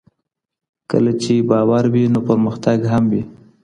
کله 0.91 1.11
چې 1.21 1.33
باور 1.49 1.83
وي 1.93 2.03
نو 2.13 2.19
پرمختګ 2.29 2.79
هم 2.91 3.03
وي. 3.11 3.23